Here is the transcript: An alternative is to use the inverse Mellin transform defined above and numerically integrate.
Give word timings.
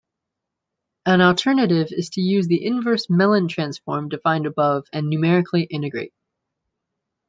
An 1.05 1.21
alternative 1.21 1.89
is 1.91 2.09
to 2.13 2.21
use 2.21 2.47
the 2.47 2.65
inverse 2.65 3.07
Mellin 3.07 3.47
transform 3.47 4.09
defined 4.09 4.47
above 4.47 4.87
and 4.91 5.07
numerically 5.07 5.61
integrate. 5.65 6.15